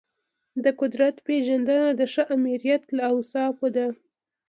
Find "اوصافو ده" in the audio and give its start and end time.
3.13-3.87